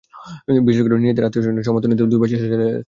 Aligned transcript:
বিশেষ 0.67 0.81
করে 0.83 1.01
নিজেদের 1.05 1.27
আত্মীয়স্বজনের 1.27 1.65
সমর্থন 1.67 1.89
নিতেও 1.91 2.09
দুই 2.11 2.19
ভাই 2.21 2.29
চেষ্টা 2.31 2.47
চালিয়ে 2.51 2.61
যাচ্ছেন। 2.71 2.77